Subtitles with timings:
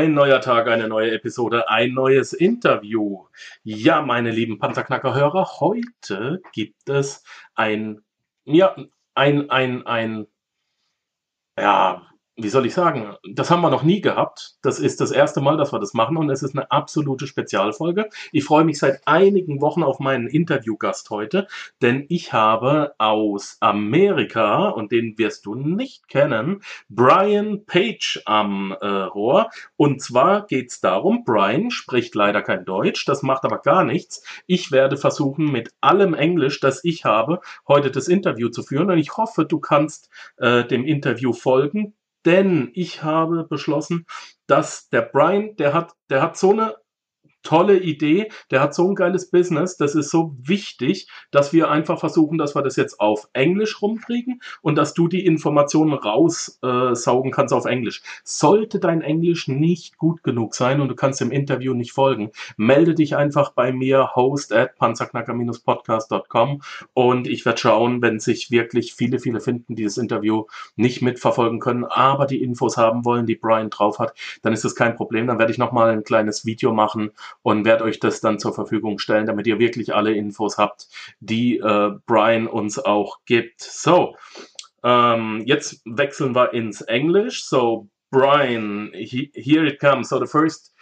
[0.00, 3.26] Ein neuer Tag, eine neue Episode, ein neues Interview.
[3.62, 7.22] Ja, meine lieben Panzerknacker-Hörer, heute gibt es
[7.54, 8.00] ein,
[8.46, 8.74] ja,
[9.14, 10.26] ein, ein, ein,
[11.58, 12.09] ja,
[12.42, 14.56] wie soll ich sagen, das haben wir noch nie gehabt.
[14.62, 18.08] Das ist das erste Mal, dass wir das machen und es ist eine absolute Spezialfolge.
[18.32, 21.46] Ich freue mich seit einigen Wochen auf meinen Interviewgast heute,
[21.82, 28.86] denn ich habe aus Amerika, und den wirst du nicht kennen, Brian Page am äh,
[28.86, 29.50] Rohr.
[29.76, 34.22] Und zwar geht es darum, Brian spricht leider kein Deutsch, das macht aber gar nichts.
[34.46, 38.98] Ich werde versuchen, mit allem Englisch, das ich habe, heute das Interview zu führen und
[38.98, 44.06] ich hoffe, du kannst äh, dem Interview folgen denn ich habe beschlossen,
[44.46, 46.76] dass der Brian, der hat, der hat so eine
[47.42, 51.98] tolle Idee, der hat so ein geiles Business, das ist so wichtig, dass wir einfach
[51.98, 57.34] versuchen, dass wir das jetzt auf Englisch rumkriegen und dass du die Informationen raussaugen äh,
[57.34, 58.02] kannst auf Englisch.
[58.24, 62.94] Sollte dein Englisch nicht gut genug sein und du kannst dem Interview nicht folgen, melde
[62.94, 66.62] dich einfach bei mir, host at panzerknacker-podcast.com
[66.94, 70.44] und ich werde schauen, wenn sich wirklich viele, viele finden, die das Interview
[70.76, 74.74] nicht mitverfolgen können, aber die Infos haben wollen, die Brian drauf hat, dann ist das
[74.74, 75.26] kein Problem.
[75.26, 77.10] Dann werde ich nochmal ein kleines Video machen
[77.42, 80.86] und werde euch das dann zur Verfügung stellen, damit ihr wirklich alle Infos habt,
[81.20, 83.60] die äh, Brian uns auch gibt.
[83.60, 84.16] So,
[84.84, 87.44] ähm, jetzt wechseln wir ins Englisch.
[87.44, 90.08] So, Brian, he, here it comes.
[90.08, 90.72] So the first,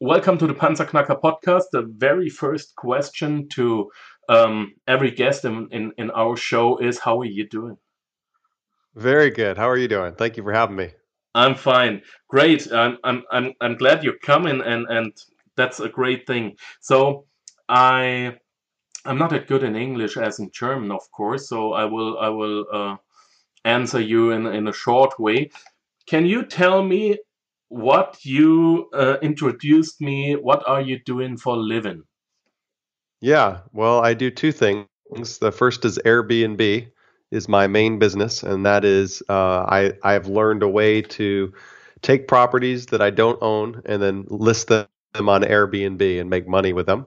[0.00, 1.70] welcome to the Panzerknacker podcast.
[1.72, 3.90] The very first question to
[4.28, 7.78] um, every guest in, in, in our show is, how are you doing?
[8.94, 9.58] Very good.
[9.58, 10.14] How are you doing?
[10.14, 10.90] Thank you for having me.
[11.34, 12.00] I'm fine.
[12.28, 12.72] Great.
[12.72, 15.12] I'm I'm I'm, I'm glad you're coming and and
[15.56, 16.56] that's a great thing.
[16.80, 17.26] So
[17.68, 18.36] I
[19.04, 21.48] I'm not that good in English as in German, of course.
[21.48, 22.96] So I will I will uh,
[23.64, 25.50] answer you in in a short way.
[26.08, 27.18] Can you tell me
[27.68, 30.34] what you uh, introduced me?
[30.34, 32.02] What are you doing for living?
[33.20, 34.86] Yeah, well, I do two things.
[35.40, 36.88] The first is Airbnb
[37.32, 41.52] is my main business, and that is uh, I I've learned a way to
[42.02, 46.46] take properties that I don't own and then list them them on Airbnb and make
[46.46, 47.06] money with them.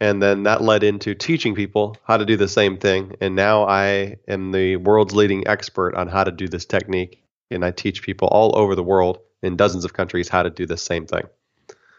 [0.00, 3.16] And then that led into teaching people how to do the same thing.
[3.20, 7.22] And now I am the world's leading expert on how to do this technique.
[7.50, 10.66] And I teach people all over the world in dozens of countries how to do
[10.66, 11.24] the same thing.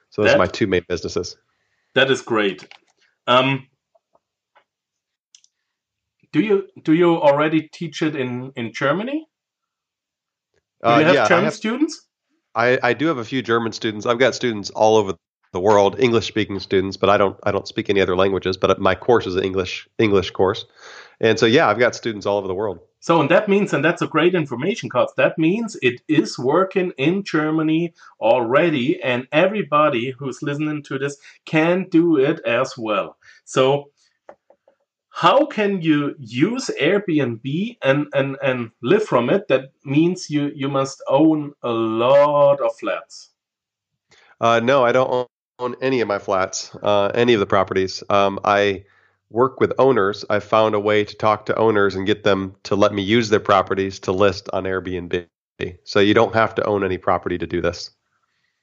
[0.09, 1.37] So those that, are my two main businesses.
[1.93, 2.67] That is great.
[3.27, 3.67] Um,
[6.31, 9.25] do you do you already teach it in in Germany?
[10.83, 12.07] Do you uh, have yeah, German have, students?
[12.53, 14.05] I, I do have a few German students.
[14.05, 15.13] I've got students all over
[15.55, 18.57] the world, English speaking students, but I don't I don't speak any other languages.
[18.57, 20.65] But my course is an English English course,
[21.19, 22.79] and so yeah, I've got students all over the world.
[22.99, 26.91] So and that means, and that's a great information, cause that means it is working
[26.97, 33.17] in Germany already, and everybody who's listening to this can do it as well.
[33.45, 33.89] So
[35.09, 39.47] how can you use Airbnb and, and, and live from it?
[39.47, 43.29] That means you, you must own a lot of flats.
[44.41, 45.29] Uh, no, I don't
[45.59, 48.03] own any of my flats, uh, any of the properties.
[48.09, 48.85] Um, I
[49.29, 50.25] work with owners.
[50.29, 53.29] I found a way to talk to owners and get them to let me use
[53.29, 55.27] their properties to list on Airbnb.
[55.83, 57.91] So you don't have to own any property to do this.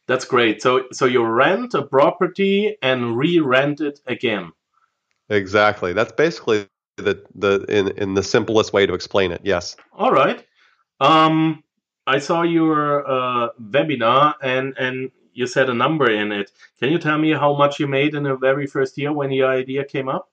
[0.08, 0.60] That's great.
[0.60, 4.52] So so you rent a property and re-rent it again.
[5.30, 5.92] Exactly.
[5.92, 6.66] That's basically
[6.96, 9.40] the the in in the simplest way to explain it.
[9.44, 9.76] Yes.
[9.92, 10.44] All right.
[11.00, 11.62] Um,
[12.06, 16.50] I saw your uh, webinar and and you said a number in it.
[16.78, 19.50] Can you tell me how much you made in the very first year when your
[19.50, 20.30] idea came up?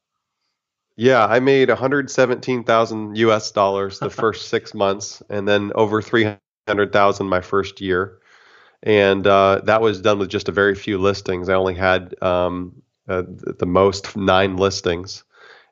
[0.96, 7.42] Yeah, I made 117,000 US dollars the first six months, and then over 300,000 my
[7.42, 8.20] first year,
[8.84, 11.48] and uh, that was done with just a very few listings.
[11.48, 15.24] I only had um, uh, the most nine listings,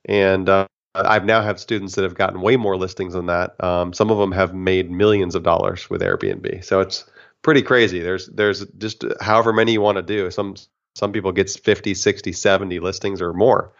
[0.05, 3.61] and uh, I've now have students that have gotten way more listings than that.
[3.63, 6.63] Um, some of them have made millions of dollars with Airbnb.
[6.63, 7.05] So it's
[7.41, 7.99] pretty crazy.
[7.99, 10.31] There's there's just however many you want to do.
[10.31, 10.55] Some
[10.95, 13.71] some people get 50, 60, 70 listings or more.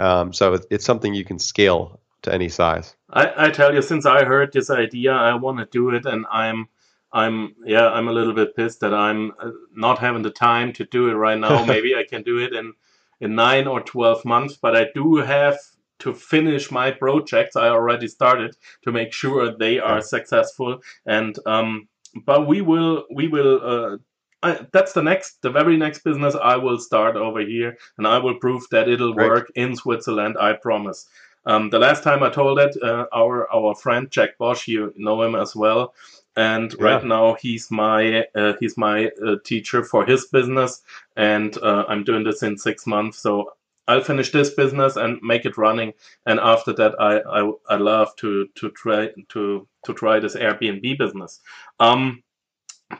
[0.00, 2.96] Um, so it's, it's something you can scale to any size.
[3.08, 6.26] I, I tell you, since I heard this idea, I want to do it, and
[6.30, 6.68] I'm
[7.12, 10.84] I'm yeah, I'm a little bit pissed that I'm uh, not having the time to
[10.84, 11.64] do it right now.
[11.74, 12.74] Maybe I can do it in
[13.20, 15.58] in nine or twelve months, but I do have
[15.98, 20.82] to finish my projects I already started to make sure they are successful.
[21.06, 21.88] And um,
[22.24, 23.60] but we will we will.
[23.62, 23.96] Uh,
[24.42, 28.18] I, that's the next, the very next business I will start over here, and I
[28.18, 29.28] will prove that it'll Right.
[29.28, 30.36] work in Switzerland.
[30.38, 31.08] I promise.
[31.46, 35.22] Um, the last time I told it, uh, our our friend Jack Bosch, you know
[35.22, 35.94] him as well,
[36.36, 40.82] and right now he's my uh, he's my uh, teacher for his business,
[41.16, 43.18] and uh, I'm doing this in six months.
[43.18, 43.52] So
[43.88, 45.92] I'll finish this business and make it running,
[46.26, 50.98] and after that, I I, I love to to try to to try this Airbnb
[50.98, 51.40] business.
[51.78, 52.22] Um,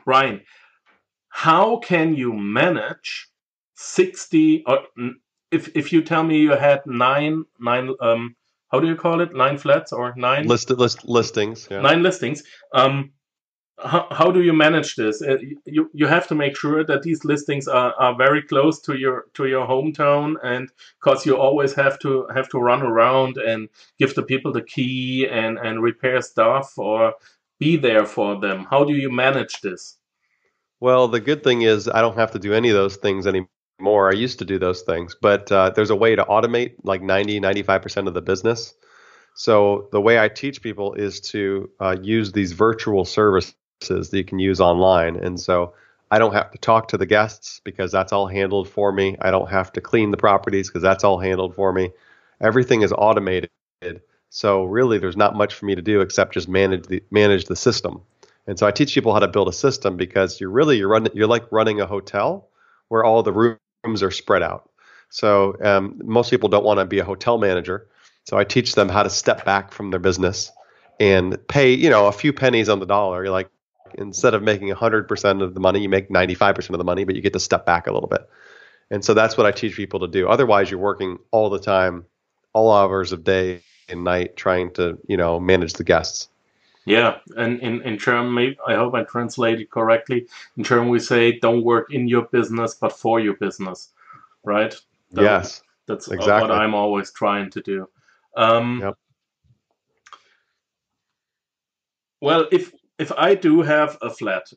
[0.05, 0.41] Brian,
[1.29, 3.27] how can you manage
[3.75, 4.79] sixty or
[5.51, 8.35] if if you tell me you had nine nine um
[8.71, 11.67] how do you call it nine flats or nine List, list listings.
[11.71, 11.81] Yeah.
[11.81, 12.43] nine listings.
[12.73, 13.11] Um,
[13.83, 15.21] how, how do you manage this?
[15.21, 18.97] Uh, you you have to make sure that these listings are, are very close to
[18.97, 20.69] your to your hometown, and
[20.99, 23.69] because you always have to have to run around and
[23.99, 27.13] give the people the key and and repair stuff or
[27.59, 28.65] be there for them.
[28.69, 29.97] How do you manage this?
[30.79, 34.09] Well, the good thing is I don't have to do any of those things anymore.
[34.09, 37.39] I used to do those things, but uh, there's a way to automate like 90,
[37.39, 38.73] 95% of the business.
[39.35, 44.23] So the way I teach people is to uh, use these virtual services that you
[44.23, 45.15] can use online.
[45.17, 45.73] And so
[46.09, 49.17] I don't have to talk to the guests because that's all handled for me.
[49.21, 51.91] I don't have to clean the properties because that's all handled for me.
[52.41, 53.49] Everything is automated.
[54.29, 57.55] So really there's not much for me to do except just manage the manage the
[57.55, 58.01] system.
[58.45, 61.11] And so I teach people how to build a system because you're really you're running
[61.13, 62.47] you're like running a hotel
[62.87, 64.69] where all the rooms are spread out.
[65.09, 67.87] So um, most people don't want to be a hotel manager.
[68.25, 70.51] So I teach them how to step back from their business
[70.99, 73.23] and pay you know a few pennies on the dollar.
[73.23, 73.49] You're like
[73.95, 77.21] instead of making 100% of the money, you make 95% of the money, but you
[77.21, 78.29] get to step back a little bit.
[78.89, 80.27] And so that's what I teach people to do.
[80.27, 82.05] Otherwise, you're working all the time,
[82.53, 86.29] all hours of day and night, trying to you know manage the guests.
[86.85, 90.27] Yeah, and in in German, I hope I translated correctly.
[90.55, 93.89] In German, we say, "Don't work in your business, but for your business."
[94.43, 94.73] Right?
[95.11, 95.61] That- yes.
[95.87, 96.49] That's Exactly.
[96.49, 97.89] what I'm always trying to do.
[98.35, 98.97] Um, Yep.
[102.19, 104.47] Well, if if I do have a flat,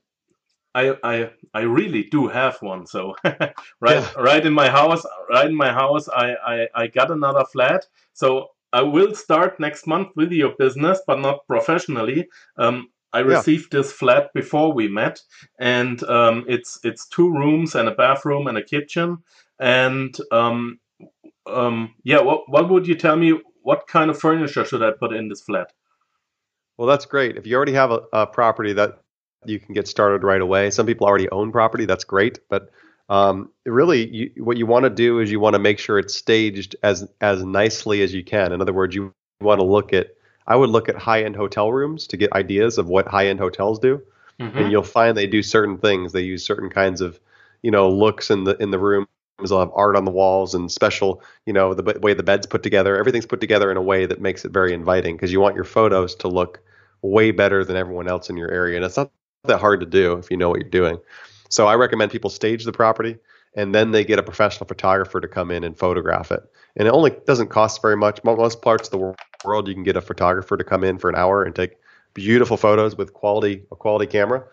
[0.74, 2.86] I I I really do have one.
[2.86, 3.16] So
[3.80, 4.10] right Yeah.
[4.16, 7.86] right in my house, right in my house, I, I I got another flat.
[8.12, 12.28] So I will start next month with your business, but not professionally.
[12.56, 13.44] Um, I Yeah.
[13.44, 15.20] received this flat before we met,
[15.58, 19.18] and um, it's it's two rooms and a bathroom and a kitchen.
[19.58, 20.78] And um,
[21.46, 23.38] um, yeah, what what would you tell me?
[23.62, 25.72] What kind of furniture should I put in this flat?
[26.80, 27.36] Well, that's great.
[27.36, 29.00] If you already have a, a property that
[29.44, 30.70] you can get started right away.
[30.70, 31.84] Some people already own property.
[31.84, 32.70] That's great, but
[33.10, 36.14] um, really, you, what you want to do is you want to make sure it's
[36.14, 38.52] staged as as nicely as you can.
[38.52, 39.12] In other words, you
[39.42, 40.14] want to look at.
[40.46, 43.40] I would look at high end hotel rooms to get ideas of what high end
[43.40, 44.00] hotels do,
[44.40, 44.56] Mhm.
[44.56, 46.12] and you'll find they do certain things.
[46.12, 47.20] They use certain kinds of,
[47.60, 49.06] you know, looks in the in the room.
[49.46, 52.46] They'll have art on the walls and special, you know, the b- way the bed's
[52.46, 52.96] put together.
[52.96, 55.64] Everything's put together in a way that makes it very inviting because you want your
[55.64, 56.60] photos to look
[57.02, 58.76] way better than everyone else in your area.
[58.76, 59.10] And it's not
[59.44, 60.98] that hard to do if you know what you're doing.
[61.48, 63.16] So I recommend people stage the property
[63.54, 66.42] and then they get a professional photographer to come in and photograph it.
[66.76, 68.22] And it only doesn't cost very much.
[68.22, 69.14] Most parts of the
[69.44, 71.76] world, you can get a photographer to come in for an hour and take
[72.14, 74.44] beautiful photos with quality a quality camera.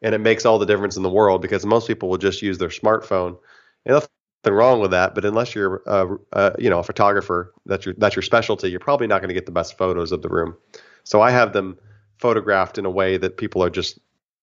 [0.00, 2.58] And it makes all the difference in the world because most people will just use
[2.58, 3.36] their smartphone.
[3.84, 4.08] And nothing
[4.46, 8.16] wrong with that, but unless you're uh, uh, you know a photographer, that's your that's
[8.16, 8.70] your specialty.
[8.70, 10.56] You're probably not going to get the best photos of the room.
[11.04, 11.78] So I have them
[12.18, 13.98] photographed in a way that people are just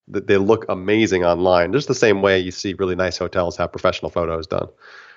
[0.08, 1.74] that they look amazing online.
[1.74, 4.68] Just the same way you see really nice hotels have professional photos done.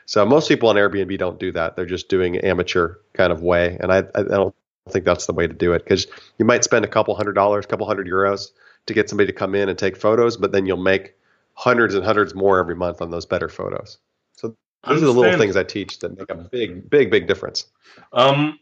[0.07, 1.77] So most people on Airbnb don't do that.
[1.77, 4.55] They're just doing amateur kind of way, and I I don't
[4.89, 6.07] think that's the way to do it because
[6.39, 8.51] you might spend a couple hundred dollars, a couple hundred euros
[8.87, 11.15] to get somebody to come in and take photos, but then you'll make
[11.55, 13.99] hundreds and hundreds more every month on those better photos.
[14.37, 17.67] So those are the little things I teach that make a big, big, big difference.
[18.13, 18.59] Um,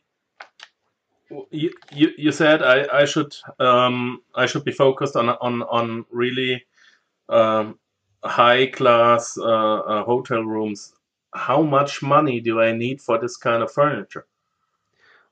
[1.51, 6.05] you, you, you said I, I should um, I should be focused on on on
[6.11, 6.65] really
[7.29, 7.79] um,
[8.25, 10.95] high class uh, uh, hotel rooms.
[11.35, 14.27] How much money do I need for this kind of furniture?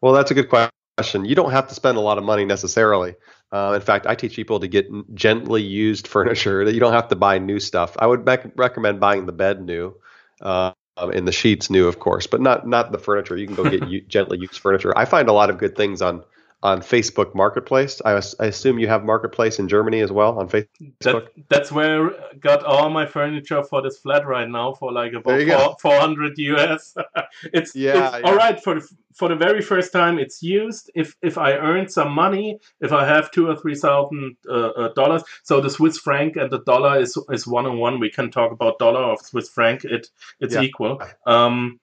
[0.00, 1.24] Well, that's a good question.
[1.24, 3.14] You don't have to spend a lot of money necessarily.
[3.52, 6.64] Uh, in fact, I teach people to get gently used furniture.
[6.64, 7.96] That you don't have to buy new stuff.
[7.98, 9.94] I would bec- recommend buying the bed new,
[10.42, 13.36] uh, um, and the sheets new, of course, but not not the furniture.
[13.36, 14.96] You can go get u- gently used furniture.
[14.96, 16.24] I find a lot of good things on
[16.64, 18.00] on Facebook Marketplace.
[18.06, 20.66] I, I assume you have Marketplace in Germany as well on Facebook.
[21.02, 25.12] That, that's where I got all my furniture for this flat right now for like
[25.12, 26.94] about four, 400 US.
[27.52, 28.20] it's, Yeah, it's yeah.
[28.24, 30.90] all right for the, for the very first time it's used.
[30.94, 34.92] If if I earn some money, if I have two or three thousand uh, uh,
[34.94, 38.00] dollars, so the Swiss franc and the dollar is is one on one.
[38.00, 39.84] We can talk about dollar or Swiss franc.
[39.84, 40.08] It
[40.40, 40.62] it's Yeah.
[40.62, 41.00] equal.
[41.26, 41.78] Um,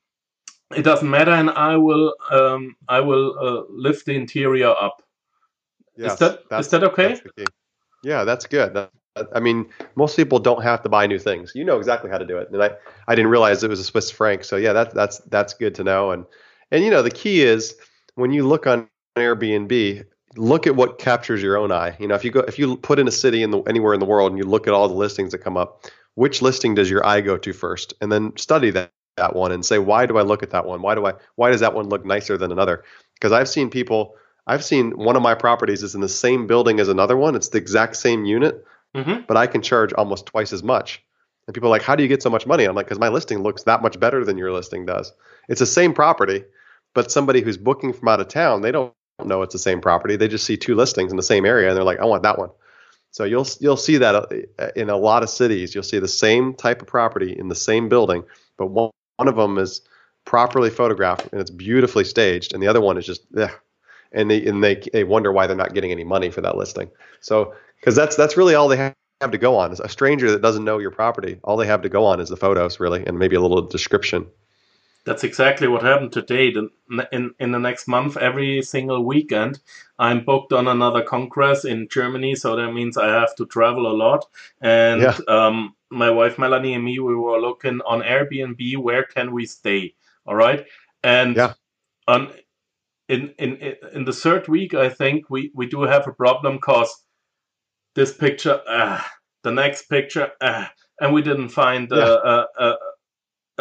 [0.76, 5.02] it doesn't matter, and I will um, I will uh, lift the interior up.
[5.96, 7.20] Yes, that- is that's- that okay?
[7.38, 7.52] that's.
[8.04, 8.74] Yeah, that's good.
[8.74, 8.92] That-
[9.36, 11.52] I mean, most people don't have to buy new things.
[11.54, 12.72] You know exactly how to do it, and I,
[13.10, 14.46] I didn't realize it was a Swiss franc.
[14.46, 16.12] So yeah, that's that's that's good to know.
[16.12, 16.26] And
[16.72, 17.76] and you know the key is
[18.16, 18.88] when you look on
[19.18, 20.06] Airbnb,
[20.38, 21.96] look at what captures your own eye.
[22.00, 24.00] You know, if you go if you put in a city in the anywhere in
[24.00, 25.86] the world and you look at all the listings that come up,
[26.16, 29.66] which listing does your eye go to first, and then study that that one and
[29.66, 30.82] say why do I look at that one?
[30.82, 32.84] Why do I why does that one look nicer than another?
[33.16, 34.16] Because I've seen people
[34.48, 37.36] I've seen one of my properties is in the same building as another one.
[37.36, 38.66] It's the exact same unit,
[38.96, 41.04] hmm but I can charge almost twice as much.
[41.48, 43.10] And people are like, "How do you get so much money?" I'm like, "Because my
[43.10, 45.14] listing looks that much better than your listing does.
[45.50, 46.44] It's the same property,
[46.94, 50.16] but somebody who's booking from out of town, they don't know it's the same property.
[50.16, 52.40] They just see two listings in the same area, and they're like, "I want that
[52.40, 52.50] one."
[53.12, 55.76] So you'll you'll see that uh, in a lot of cities.
[55.76, 58.24] You'll see the same type of property in the same building,
[58.58, 59.82] but one, one of them is
[60.26, 63.50] properly photographed and it's beautifully staged, and the other one is just, eh.
[64.12, 66.90] and they and they they wonder why they're not getting any money for that listing.
[67.22, 69.72] So because that's that's really all they have have to go on.
[69.72, 72.30] Is a stranger that doesn't know your property, all they have to go on is
[72.30, 74.28] the photos, really, and maybe a little description.
[75.06, 76.54] That's exactly what happened today.
[77.12, 79.60] In in the next month, every single weekend,
[79.98, 83.98] I'm booked on another congress in Germany, so that means I have to travel a
[83.98, 84.26] lot.
[84.62, 85.18] And Yeah.
[85.28, 88.78] um, my wife Melanie and me, we were looking on Airbnb.
[88.78, 89.96] Where can we stay?
[90.28, 90.66] All right,
[91.04, 91.54] and Yeah.
[92.08, 92.34] on
[93.10, 96.94] in in in the third week, I think we we do have a problem because
[97.96, 99.06] this picture, ah,
[99.44, 101.98] the next picture, ah, and we didn't find Yeah.
[102.06, 102.78] a, a,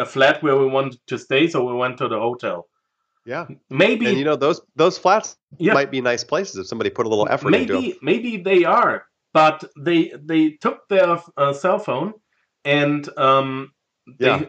[0.01, 2.67] a flat where we wanted to stay, so we went to the hotel.
[3.25, 6.89] Yeah, Maybe, and you know those those flats yeah, might be nice places if somebody
[6.89, 7.81] put a little effort into them.
[7.83, 12.13] maybe, maybe they are, but they they took their uh, cell phone
[12.65, 13.73] and um,
[14.19, 14.45] they Yeah.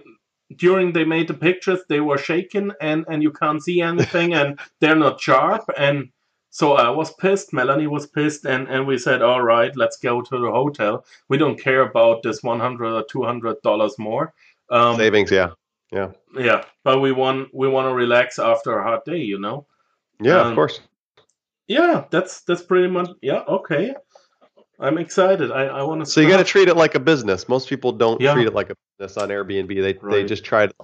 [0.56, 4.58] during they made the pictures they were shaken and and you can't see anything and
[4.80, 6.08] they're not sharp and
[6.54, 7.54] so I was pissed.
[7.54, 11.02] Melanie was pissed, and and we said, all right, let's go to the hotel.
[11.30, 14.34] We don't care about this one hundred or two hundred dollars more.
[14.70, 15.50] Um, Savings, yeah,
[15.92, 16.64] Yeah, yeah.
[16.84, 19.66] but we want we want to relax after a hard day, you know.
[20.20, 20.80] yeah, Um, of course.
[21.68, 23.08] Yeah, that's that's pretty much.
[23.22, 23.94] Yeah, okay.
[24.80, 25.52] I'm excited.
[25.52, 26.06] I I want to.
[26.10, 27.48] So you got to treat it like a business.
[27.48, 28.32] Most people don't Yeah.
[28.34, 29.68] treat it like a business on Airbnb.
[29.68, 30.74] They they just try to.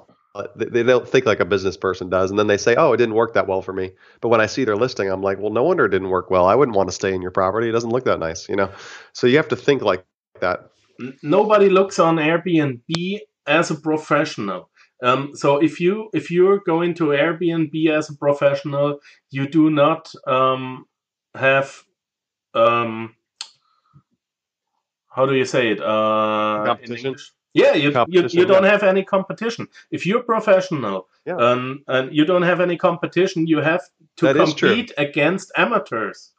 [0.54, 3.16] they don't think like a business person does, and then they say, "Oh, it didn't
[3.16, 5.64] work that well for me." But when I see their listing, I'm like, "Well, no
[5.64, 6.44] wonder it didn't work well.
[6.46, 7.68] I wouldn't want to stay in your property.
[7.68, 8.70] It doesn't look that nice, you know."
[9.14, 10.04] So you have to think like
[10.40, 10.70] that.
[11.22, 14.70] Nobody looks on Airbnb as a professional.
[15.02, 18.98] Um, so if you if you're going to Airbnb as a professional,
[19.30, 20.86] you do not um,
[21.34, 21.84] have
[22.54, 23.14] um,
[25.08, 25.80] how do you say it?
[25.80, 27.16] Uh, Competition?
[27.54, 29.68] Yeah, you, you, Competition, you don't have any competition.
[29.90, 31.36] If you're professional Yeah.
[31.36, 33.82] um, and you don't have any competition, you have
[34.16, 36.32] to That compete against amateurs.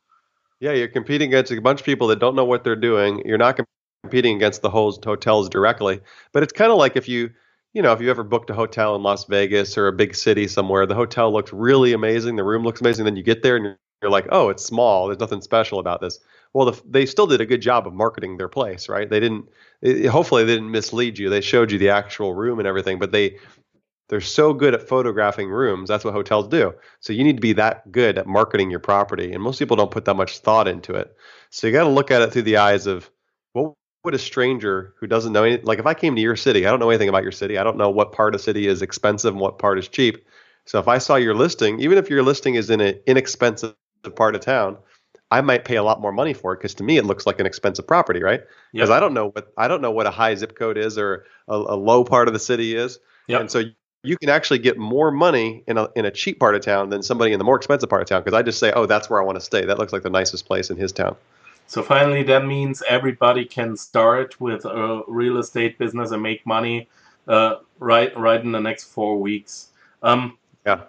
[0.60, 3.22] Yeah, you're competing against a bunch of people that don't know what they're doing.
[3.26, 3.58] You're not
[4.04, 6.02] competing against the hotels directly,
[6.32, 7.30] but it's kind of like if you,
[7.74, 10.48] you know, if you ever booked a hotel in Las Vegas or a big city
[10.48, 13.66] somewhere, the hotel looks really amazing, the room looks amazing, then you get there and
[13.66, 15.08] you're, you're like, oh, it's small.
[15.08, 16.20] There's nothing special about this.
[16.54, 19.10] Well, the, they still did a good job of marketing their place, right?
[19.10, 19.50] They didn't.
[19.82, 21.30] It, hopefully, they didn't mislead you.
[21.30, 23.38] They showed you the actual room and everything, but they
[24.08, 25.90] they're so good at photographing rooms.
[25.90, 26.74] That's what hotels do.
[27.00, 29.92] So you need to be that good at marketing your property, and most people don't
[29.92, 31.16] put that much thought into it.
[31.52, 33.10] So you got to look at it through the eyes of
[33.54, 36.66] what would a stranger who doesn't know anything like if I came to your city,
[36.66, 37.58] I don't know anything about your city.
[37.58, 40.26] I don't know what part of the city is expensive and what part is cheap.
[40.66, 43.76] So if I saw your listing, even if your listing is in an inexpensive
[44.16, 44.78] part of town,
[45.32, 47.40] I might pay a lot more money for it because to me it looks like
[47.40, 48.42] an expensive property, right?
[48.72, 48.96] Because Yep.
[48.96, 51.56] I don't know what I don't know what a high zip code is or a,
[51.56, 53.00] a low part of the city is.
[53.28, 53.42] Yep.
[53.42, 53.64] And so
[54.04, 57.04] you can actually get more money in a in a cheap part of town than
[57.04, 59.22] somebody in the more expensive part of town because I just say, oh, that's where
[59.22, 59.66] I want to stay.
[59.66, 61.16] That looks like the nicest place in his town.
[61.70, 66.90] So finally, that means everybody can start with a real estate business and make money
[67.28, 69.70] uh, right right in the next four weeks.
[70.02, 70.86] Um, Yeah.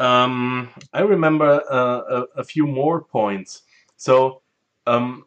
[0.00, 3.62] um, I remember uh, a, a few more points.
[3.96, 4.42] So,
[4.88, 5.26] um,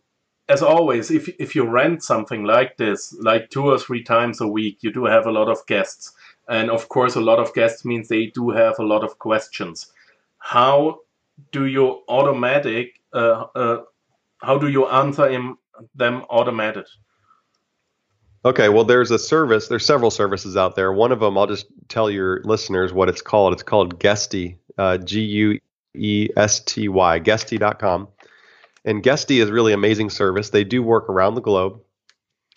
[0.50, 4.47] as always, if if you rent something like this, like two or three times a
[4.47, 6.12] week, you do have a lot of guests,
[6.50, 9.93] and of course, a lot of guests means they do have a lot of questions.
[10.39, 11.00] How
[11.51, 12.99] do you automatic?
[13.13, 13.81] Uh, uh,
[14.41, 15.57] how do you answer him,
[15.95, 16.85] them automated?
[18.45, 19.67] Okay, well, there's a service.
[19.67, 20.93] There's several services out there.
[20.93, 23.53] One of them, I'll just tell your listeners what it's called.
[23.53, 25.59] It's called Guesty, uh, G U
[25.95, 28.07] E S T Y, Guesty.com.
[28.85, 30.51] And Guesty is really amazing service.
[30.51, 31.81] They do work around the globe,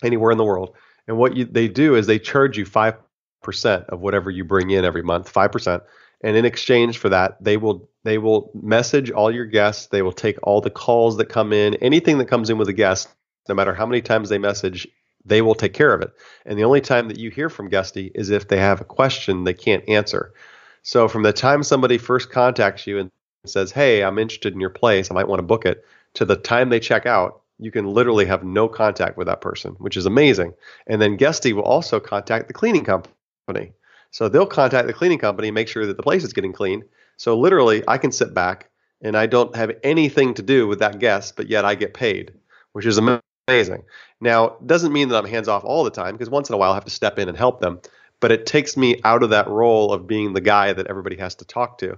[0.03, 0.75] anywhere in the world.
[1.07, 2.95] And what you, they do is they charge you five
[3.41, 5.81] percent of whatever you bring in every month, five percent.
[6.21, 9.87] And in exchange for that, they will they will message all your guests.
[9.87, 12.73] They will take all the calls that come in, anything that comes in with a
[12.73, 13.09] guest,
[13.47, 14.87] no matter how many times they message
[15.25, 16.11] they will take care of it.
[16.45, 19.43] And the only time that you hear from Guesty is if they have a question
[19.43, 20.33] they can't answer.
[20.81, 23.11] So from the time somebody first contacts you and
[23.45, 25.11] says, "Hey, I'm interested in your place.
[25.11, 25.85] I might want to book it,"
[26.15, 29.75] to the time they check out, you can literally have no contact with that person,
[29.79, 30.53] which is amazing.
[30.87, 33.73] And then Guesty will also contact the cleaning company.
[34.11, 36.83] So they'll contact the cleaning company, make sure that the place is getting clean.
[37.17, 38.69] So literally, I can sit back
[39.01, 42.33] and I don't have anything to do with that guest, but yet I get paid,
[42.73, 43.83] which is amazing amazing.
[44.21, 46.71] Now, doesn't mean that I'm hands off all the time because once in a while
[46.71, 47.79] I have to step in and help them,
[48.19, 51.35] but it takes me out of that role of being the guy that everybody has
[51.35, 51.97] to talk to.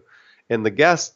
[0.49, 1.15] And the guests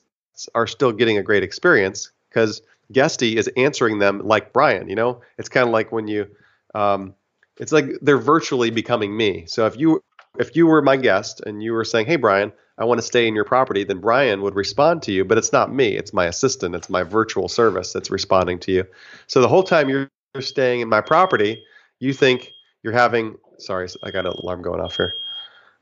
[0.54, 2.62] are still getting a great experience because
[2.92, 4.90] Guesty is answering them like Brian.
[4.90, 6.28] You know, it's kind of like when you,
[6.74, 7.16] um,
[7.58, 9.46] it's like they're virtually becoming me.
[9.48, 10.04] So if you
[10.40, 13.28] if you were my guest and you were saying, "Hey, Brian, I want to stay
[13.28, 15.26] in your property," then Brian would respond to you.
[15.26, 16.76] But it's not me; it's my assistant.
[16.76, 18.86] It's my virtual service that's responding to you.
[19.28, 21.64] So the whole time you're staying in my property,
[22.00, 22.52] you think
[22.84, 23.36] you're having.
[23.58, 25.16] Sorry, I got an alarm going off here.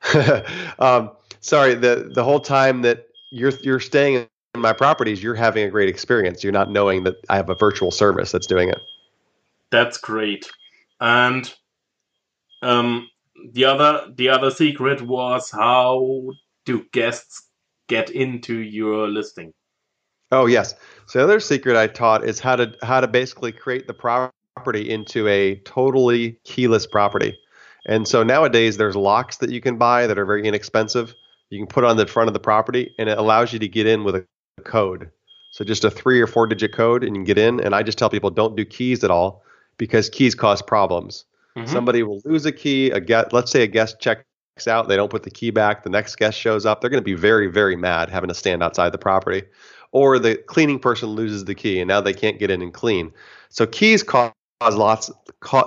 [0.79, 5.65] um, sorry, the the whole time that you're you're staying in my properties, you're having
[5.65, 6.43] a great experience.
[6.43, 8.81] You're not knowing that I have a virtual service that's doing it.
[9.71, 10.49] That's great.
[11.01, 11.51] And
[12.61, 13.09] um,
[13.51, 16.29] the other the other secret was how
[16.65, 17.49] do guests
[17.87, 19.53] get into your listing?
[20.31, 20.75] Oh yes.
[21.07, 24.89] So the other secret I taught is how to how to basically create the property
[24.89, 27.37] into a totally keyless property.
[27.85, 31.13] And so nowadays there's locks that you can buy that are very inexpensive.
[31.49, 33.85] You can put on the front of the property and it allows you to get
[33.85, 34.25] in with a
[34.63, 35.11] code.
[35.51, 37.59] So just a three or four digit code and you can get in.
[37.59, 39.43] And I just tell people don't do keys at all
[39.77, 41.25] because keys cause problems.
[41.57, 41.71] Mm-hmm.
[41.71, 42.91] Somebody will lose a key.
[42.91, 44.23] A guest, let's say a guest checks
[44.67, 45.83] out, they don't put the key back.
[45.83, 46.81] The next guest shows up.
[46.81, 49.43] They're going to be very, very mad having to stand outside the property.
[49.91, 53.11] Or the cleaning person loses the key and now they can't get in and clean.
[53.49, 54.31] So keys cause
[54.63, 55.11] cause lots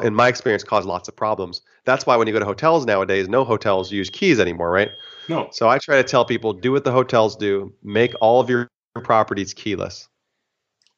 [0.03, 3.29] in my experience cause lots of problems that's why when you go to hotels nowadays
[3.29, 4.93] no hotels use keys anymore right
[5.29, 8.49] no so i try to tell people do what the hotels do make all of
[8.49, 8.69] your
[9.03, 10.09] properties keyless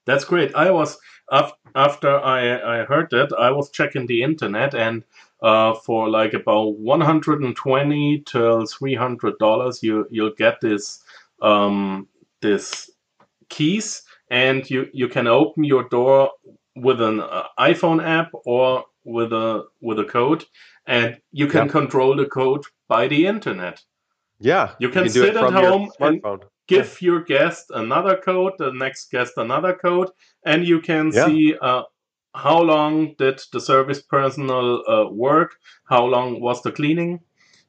[0.06, 0.96] that's great i was
[1.74, 5.04] after i i heard that i was checking the internet and
[5.40, 11.04] uh, for like about 120 till 300 dollars you you'll get this
[11.42, 12.08] um
[12.40, 12.90] this
[13.48, 16.30] keys and you you can open your door
[16.76, 20.44] with an uh, iPhone app or with a with a code,
[20.86, 21.70] and you can yep.
[21.70, 23.82] control the code by the internet.
[24.38, 26.22] Yeah, you can, you can sit at home and
[26.68, 30.10] give your guest another code, the next guest another code,
[30.44, 31.26] and you can yeah.
[31.26, 31.82] see uh,
[32.34, 35.56] how long did the service personnel uh, work,
[35.88, 37.20] how long was the cleaning,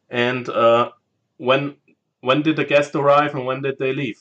[0.10, 0.92] and uh,
[1.38, 1.76] when
[2.22, 4.20] when did the guest arrive and when did they leave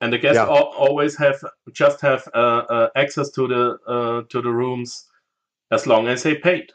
[0.00, 0.46] and the guests yeah.
[0.46, 5.06] al- always have just have uh, uh, access to the uh, to the rooms
[5.70, 6.70] as long as they paid.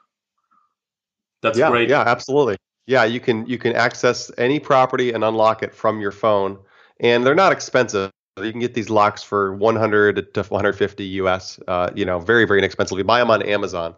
[1.41, 1.89] That's yeah, great.
[1.89, 2.57] Yeah, absolutely.
[2.85, 6.57] Yeah, you can you can access any property and unlock it from your phone,
[7.03, 8.09] and they're not expensive.
[8.41, 11.59] You can get these locks for 100 to 150 US.
[11.67, 12.97] Uh, you know, very very inexpensive.
[12.97, 13.95] You buy them on Amazon,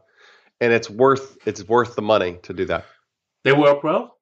[0.59, 2.85] and it's worth it's worth the money to do that.
[3.45, 4.17] They work well.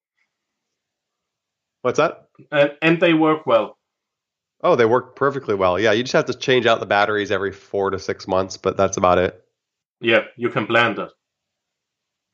[1.82, 2.28] What's that?
[2.52, 3.78] And, and they work well.
[4.64, 5.80] Oh, they work perfectly well.
[5.80, 8.78] Yeah, you just have to change out the batteries every four to six months, but
[8.78, 9.44] that's about it.
[10.00, 11.10] Yeah, you can plan that.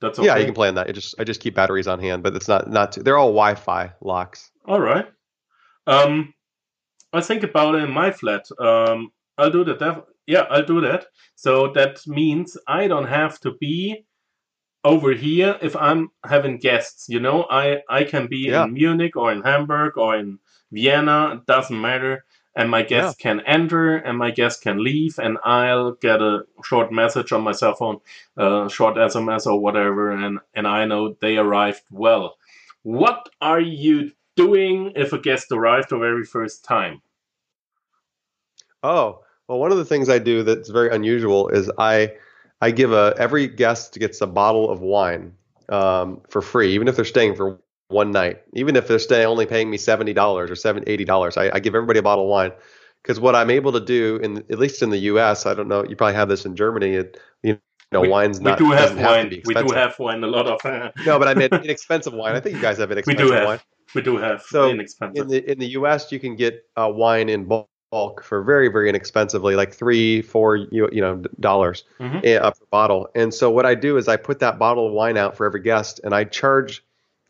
[0.02, 0.28] That's okay.
[0.28, 0.88] Yeah, you can plan that.
[0.88, 3.30] I just I just keep batteries on hand, but it's not not too, they're all
[3.30, 4.52] Wi-Fi locks.
[4.66, 5.08] All right.
[5.88, 6.34] Um,
[7.12, 8.48] I think about it in my flat.
[8.60, 10.06] Um, I'll do that.
[10.28, 11.08] Yeah, I'll do that.
[11.36, 14.06] So that means I don't have to be
[14.84, 17.08] over here if I'm having guests.
[17.10, 18.64] You know, I I can be yeah.
[18.66, 20.40] in Munich or in Hamburg or in
[20.72, 22.26] Vienna, It doesn't matter.
[22.56, 23.32] And my guests yeah.
[23.32, 27.54] can enter and my guests can leave, and I'll get a short message on my
[27.54, 28.00] cell phone,
[28.38, 32.36] uh, short SMS or whatever, and, and I know they arrived well.
[32.82, 37.02] What are you doing if a guest arrived the very first time?
[38.84, 42.14] Oh, well, one of the things I do that's very unusual is I
[42.62, 45.34] I give a every guest gets a bottle of wine
[45.70, 49.46] um, for free, even if they're staying for one night, even if they're staying only
[49.46, 51.38] paying me seventy dollars or seven eighty dollars.
[51.38, 52.52] I, I, give everybody a bottle of wine
[53.02, 55.46] because what I'm able to do in at least in the U.S.
[55.46, 55.84] I don't know.
[55.84, 56.94] You probably have this in Germany.
[56.96, 57.60] It, you
[57.92, 59.30] know, we, wine's we do have have wine.
[59.30, 60.24] be we do have wine.
[60.24, 60.94] A lot of.
[61.06, 62.36] No, but I mean inexpensive wine.
[62.36, 63.48] I think you guys have we inexpensive do have.
[63.48, 63.60] wine.
[63.96, 65.24] We do have So, inexpensive.
[65.24, 68.90] In the in the U.S., you can get uh, wine in bulk for very very
[68.90, 72.24] inexpensively, like three, four you, you know dollars Mhm.
[72.24, 73.10] eh, per bottle.
[73.16, 75.62] And so what I do is I put that bottle of wine out for every
[75.62, 76.84] guest, and I charge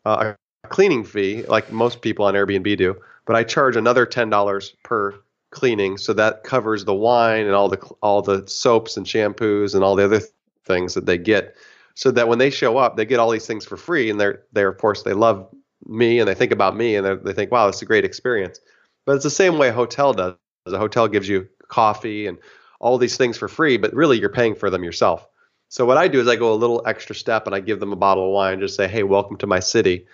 [0.05, 2.95] uh, a cleaning fee, like most people on Airbnb do.
[3.25, 5.15] But I charge another ten dollars per
[5.51, 9.83] cleaning, so that covers the wine and all the all the soaps and shampoos and
[9.83, 10.31] all the other th-
[10.65, 11.55] things that they get.
[11.95, 14.43] So that when they show up, they get all these things for free, and they're
[14.53, 15.47] they're of course they love
[15.85, 18.59] me and they think about me and they're- think, wow, is a great experience.
[19.05, 20.35] But it's the same way a hotel does.
[20.65, 22.37] A hotel gives you coffee and
[22.79, 25.27] all these things for free, but really you're paying for them yourself.
[25.69, 27.93] So what I do is I go a little extra step and I give them
[27.93, 30.07] a bottle of wine, just say, hey, welcome to my city.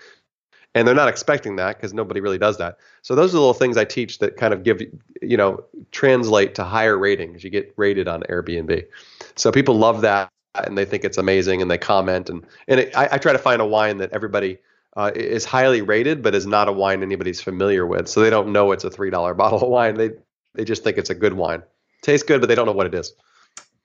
[0.74, 2.78] And they're not expecting that because nobody really does that.
[3.02, 4.82] So those are the little things I teach that kind of give,
[5.22, 7.44] you know, translate to higher ratings.
[7.44, 8.86] You get rated on Airbnb.
[9.36, 12.30] So people love that and they think it's amazing and they comment.
[12.30, 14.58] And, and it, I, I try to find a wine that everybody
[14.96, 18.08] uh, is highly rated, but is not a wine anybody's familiar with.
[18.08, 19.96] So they don't know it's a $3 bottle of wine.
[19.96, 20.12] They,
[20.54, 21.64] they just think it's a good wine.
[22.02, 23.14] Tastes good, but they don't know what it is.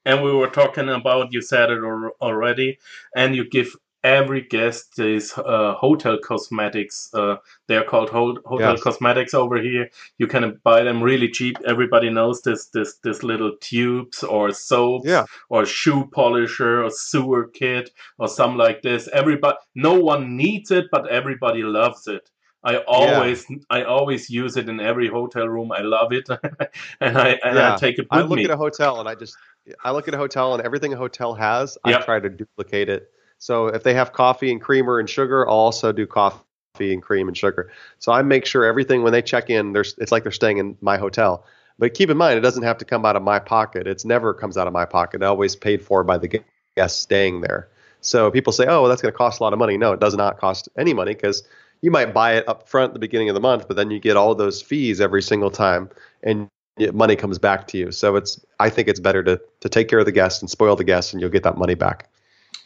[0.04, 1.80] and we were talking about you said it
[2.20, 2.78] already
[3.14, 7.36] and you give every guest is uh, hotel cosmetics uh,
[7.68, 8.82] they're called ho- hotel Yes.
[8.82, 13.52] cosmetics over here you can buy them really cheap everybody knows this this this little
[13.60, 15.24] tubes or soaps Yeah.
[15.50, 20.86] or shoe polisher or sewer kit or something like this everybody no one needs it
[20.90, 22.30] but everybody loves it
[22.62, 25.72] I always I always use it in every hotel room.
[25.72, 26.28] I love it,
[27.00, 28.44] and I and I take it I look me.
[28.44, 29.34] at a hotel and I just
[29.82, 32.00] I look at a hotel and everything a hotel has, Yep.
[32.02, 33.08] I try to duplicate it.
[33.40, 36.44] So if they have coffee and creamer and sugar, I'll also do coffee
[36.78, 37.72] and cream and sugar.
[37.98, 40.76] So I make sure everything when they check in, there's it's like they're staying in
[40.82, 41.44] my hotel.
[41.78, 43.86] But keep in mind, it doesn't have to come out of my pocket.
[43.86, 45.22] It's never comes out of my pocket.
[45.22, 46.44] It always paid for by the gu-
[46.76, 47.68] guest staying there.
[48.02, 50.00] So people say, "Oh, well, that's going to cost a lot of money." No, it
[50.00, 51.42] does not cost any money because
[51.80, 53.98] you might buy it up front at the beginning of the month, but then you
[53.98, 55.88] get all those fees every single time,
[56.22, 56.46] and
[56.92, 57.90] money comes back to you.
[57.90, 60.76] So it's I think it's better to to take care of the guests and spoil
[60.76, 62.10] the guests, and you'll get that money back.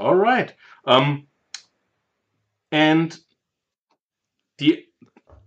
[0.00, 0.52] All right.
[0.86, 1.26] Um,
[2.72, 3.16] and
[4.58, 4.84] the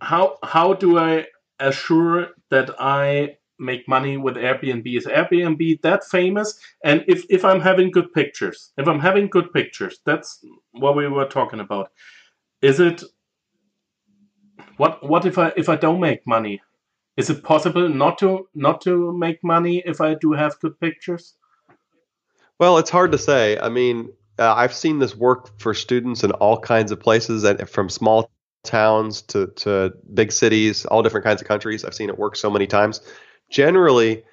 [0.02, 1.26] how how do I
[1.60, 4.97] assure that I make money with Airbnb?
[4.97, 6.60] Is Airbnb that famous?
[6.84, 11.08] And if if I'm having good pictures, if I'm having good pictures, that's what we
[11.08, 11.91] were talking about.
[12.62, 13.04] Is it
[14.78, 16.62] what what if I if I don't make money?
[17.17, 21.34] Is it possible not to not to make money if I do have good pictures?
[22.60, 23.60] Well, it's hard to say.
[23.60, 27.69] I mean, uh, I've seen this work for students in all kinds of places, and
[27.69, 28.30] from small
[28.63, 31.86] towns to to big cities, all different kinds of countries.
[31.86, 33.02] I've seen it work so many times.
[33.50, 34.23] Generally,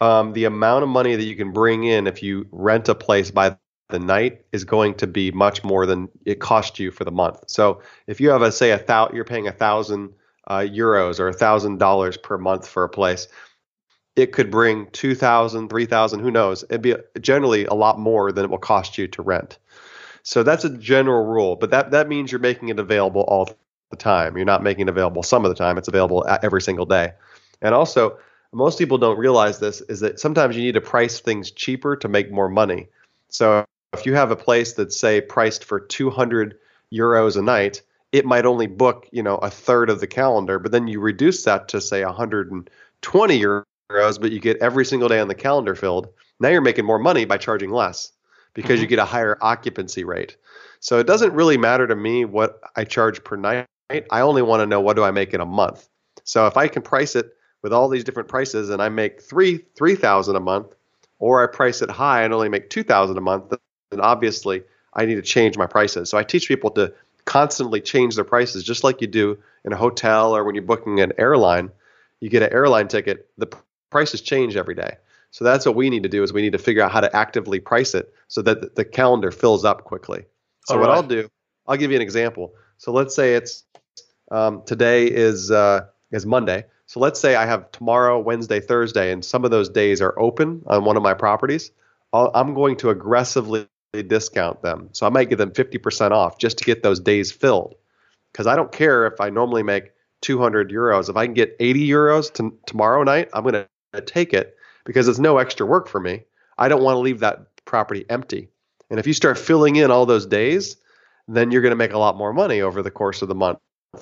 [0.00, 3.30] um, the amount of money that you can bring in if you rent a place
[3.30, 3.56] by
[3.90, 7.38] the night is going to be much more than it cost you for the month.
[7.46, 10.14] So if you have a say a thou, you're paying a thousand
[10.46, 13.28] uh, euros or a thousand dollars per month for a place,
[14.16, 16.64] it could bring 2000 3000 who knows?
[16.64, 19.58] It'd be generally a lot more than it will cost you to rent.
[20.22, 23.50] So that's a general rule but that that means you're making it available all
[23.90, 24.36] the time.
[24.36, 25.78] You're not making it available some of the time.
[25.78, 27.12] It's available every single day.
[27.60, 28.18] And also
[28.52, 32.08] most people don't realize this is that sometimes you need to price things cheaper to
[32.08, 32.88] make more money.
[33.28, 36.58] So if you have a place that's say priced for 200
[36.92, 40.70] euros a night it might only book you know a third of the calendar but
[40.70, 43.64] then you reduce that to say 120 euros
[43.94, 46.08] euros, but you get every single day on the calendar filled.
[46.40, 48.12] Now you're making more money by charging less
[48.54, 48.90] because you mm-hmm.
[48.90, 50.36] get a higher occupancy rate.
[50.80, 53.66] So it doesn't really matter to me what I charge per night.
[53.90, 55.88] I only want to know what do I make in a month.
[56.24, 59.64] So if I can price it with all these different prices and I make three
[59.76, 60.74] three thousand a month,
[61.18, 63.52] or I price it high and only make two thousand a month,
[63.90, 64.62] then obviously
[64.94, 66.10] I need to change my prices.
[66.10, 66.92] So I teach people to
[67.24, 71.00] constantly change their prices, just like you do in a hotel or when you're booking
[71.00, 71.70] an airline.
[72.20, 73.46] You get an airline ticket, the
[73.94, 74.96] prices change every day.
[75.30, 77.16] So that's what we need to do is we need to figure out how to
[77.16, 80.24] actively price it so that the calendar fills up quickly.
[80.66, 80.90] So All what.
[80.90, 81.28] I'll do,
[81.68, 82.52] I'll give you an example.
[82.78, 83.62] So let's say it's
[84.32, 86.64] um, today is uh, is Monday.
[86.86, 90.64] So let's say I have tomorrow, Wednesday, Thursday, and some of those days are open
[90.66, 91.70] on one of my properties.
[92.12, 94.88] I'll, I'm going to aggressively discount them.
[94.90, 97.76] So I might give them 50% off just to get those days filled.
[98.32, 101.08] Because I don't care if I normally make 200 euros.
[101.08, 103.68] If I can get 80 euros to, tomorrow night, I'm going to
[104.00, 106.22] take it because it's no extra work for me.
[106.58, 108.48] I don't want to leave that property empty.
[108.90, 110.76] And if you start filling in all those days,
[111.26, 113.58] then you're going to make a lot more money over the course of the month.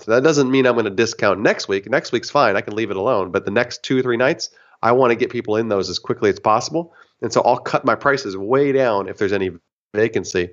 [0.06, 1.88] That doesn't mean I'm going to discount next week.
[1.88, 2.56] Next week's fine.
[2.56, 3.30] I can leave it alone.
[3.30, 4.50] But the next two or three nights,
[4.82, 6.94] I want to get people in those as quickly as possible.
[7.20, 9.50] And so I'll cut my prices way down if there's any
[9.94, 10.50] vacancy.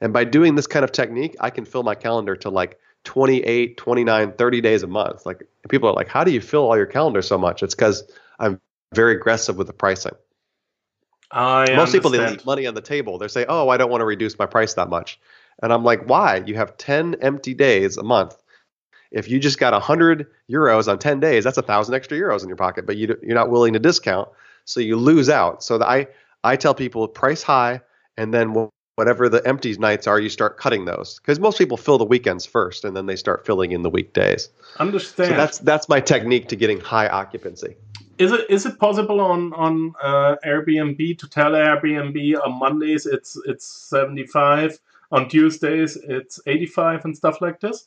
[0.00, 3.76] And by doing this kind of technique, I can fill my calendar to like 28,
[3.76, 5.26] 29, 30 days a month.
[5.26, 7.62] Like people are like, how do you fill all your calendar so much?
[7.62, 8.04] It's because
[8.38, 8.60] I'm
[8.94, 10.14] very aggressive with the pricing.
[11.30, 13.18] I Most people they leave money on the table.
[13.18, 15.20] They say, "Oh, I don't want to reduce my price that much,"
[15.62, 16.42] and I'm like, "Why?
[16.46, 18.36] You have 10 empty days a month.
[19.10, 22.48] If you just got 100 euros on 10 days, that's a thousand extra euros in
[22.48, 22.86] your pocket.
[22.86, 24.28] But you, you're not willing to discount,
[24.64, 25.62] so you lose out.
[25.62, 26.08] So I
[26.44, 27.82] I tell people price high,
[28.16, 31.98] and then whatever the empty nights are, you start cutting those because most people fill
[31.98, 34.48] the weekends first, and then they start filling in the weekdays.
[34.78, 35.30] Understand.
[35.30, 37.76] So that's that's my technique to getting high occupancy.
[38.18, 43.40] Is it is it possible on on uh, Airbnb to tell Airbnb on Mondays it's
[43.46, 44.78] it's seventy five,
[45.12, 47.86] on Tuesdays it's eighty five and stuff like this?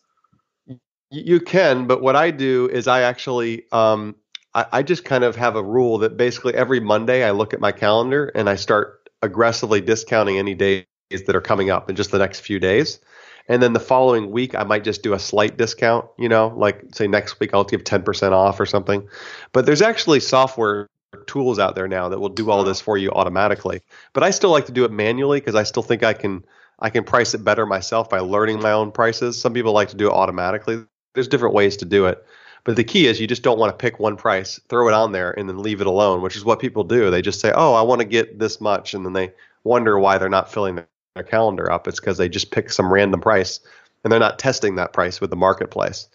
[1.09, 4.15] You can, but what I do is I actually um,
[4.53, 7.59] I, I just kind of have a rule that basically every Monday I look at
[7.59, 12.11] my calendar and I start aggressively discounting any days that are coming up in just
[12.11, 12.99] the next few days.
[13.47, 16.83] And then the following week I might just do a slight discount, you know, like
[16.93, 19.07] say next week I'll give 10% off or something.
[19.51, 20.87] But there's actually software
[21.27, 23.81] tools out there now that will do all this for you automatically.
[24.13, 26.45] But I still like to do it manually because I still think I can
[26.79, 29.39] I can price it better myself by learning my own prices.
[29.39, 32.25] Some people like to do it automatically there's different ways to do it.
[32.63, 35.11] But the key is you just don't want to pick one price, throw it on
[35.11, 37.09] there, and then leave it alone, which is what people do.
[37.09, 40.17] They just say, "Oh, I want to get this much," and then they wonder why
[40.17, 40.83] they're not filling
[41.15, 41.87] their, calendar up.
[41.87, 43.59] It's because they just pick some random price,
[44.03, 46.07] and they're not testing that price with the marketplace.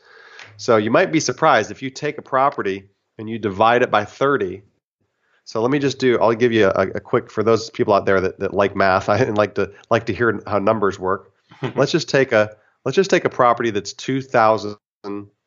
[0.56, 4.04] So you might be surprised if you take a property and you divide it by
[4.04, 4.62] 30.
[5.44, 6.18] So let me just do.
[6.18, 9.08] I'll give you a, a quick for those people out there that, that like math.
[9.08, 11.32] I like to like to hear how numbers work.
[11.76, 14.76] let's just take a let's just take a property that's two thousand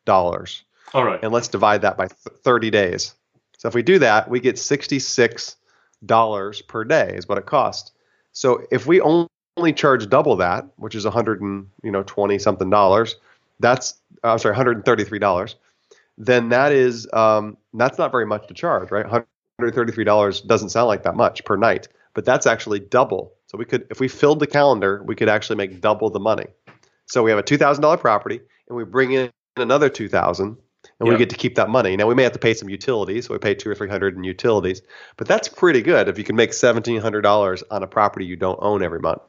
[0.06, 1.20] dollars All right.
[1.22, 3.14] and let's divide that by th- 30 days.
[3.58, 7.92] So if we do that, we get $66 per day is what it costs.
[8.32, 9.28] So if we only
[9.76, 13.16] charge double that, which is 100 and, you know, 20 something dollars,
[13.60, 15.56] that's I'm sorry, $133,
[16.18, 19.06] then that is um, that's not very much to charge, right?
[19.62, 23.34] $133 doesn't sound like that much per night, but that's actually double.
[23.48, 26.48] So we could if we filled the calendar, we could actually make double the money.
[27.08, 30.58] So we have a $2,000 property and we bring in another 2000
[31.00, 31.14] and Yeah.
[31.14, 31.96] we get to keep that money.
[31.98, 34.16] Now we may have to pay some utilities, so we pay two or three hundred
[34.16, 34.82] in utilities,
[35.18, 38.36] but that's pretty good if you can make seventeen hundred dollars on a property you
[38.36, 39.22] don't own every month.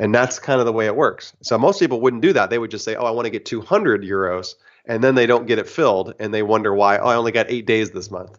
[0.00, 1.34] And that's kind of the way it works.
[1.42, 2.48] So most people wouldn't do that.
[2.48, 4.54] They would just say, "Oh, I want to get two hundred euros,"
[4.86, 6.98] and then they don't get it filled, and they wonder why.
[6.98, 8.38] Oh, I only got eight days this month.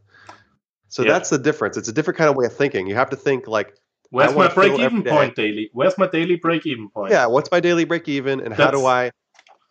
[0.89, 1.13] So Yeah.
[1.13, 1.77] that's the difference.
[1.77, 2.87] It's a different kind of way of thinking.
[2.87, 3.75] You have to think like,
[4.09, 5.11] Where's my break even day.
[5.11, 5.69] point daily?
[5.71, 7.11] Where's my daily break even point?
[7.11, 9.11] yeah, what's my daily break even, and how do I,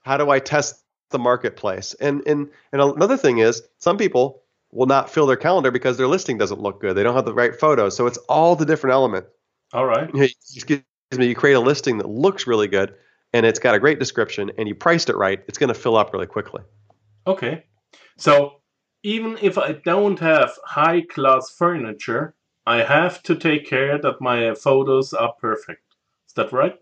[0.02, 1.94] how do I test the marketplace?
[1.94, 6.06] And and and another thing is, some people will not fill their calendar because their
[6.06, 6.94] listing doesn't look good.
[6.96, 7.96] They don't have the right photos.
[7.96, 9.26] So it's all the different element.
[9.72, 10.08] All right.
[10.14, 10.82] You know, excuse
[11.18, 12.94] you create a listing that looks really good,
[13.32, 15.42] and it's got a great description, and you priced it right.
[15.48, 16.62] It's going to fill up really quickly.
[17.26, 17.64] Okay.
[18.16, 18.60] So
[19.02, 22.34] even if I don't have high class furniture,
[22.66, 25.82] I have to take care that my photos are perfect.
[26.28, 26.76] Is that right?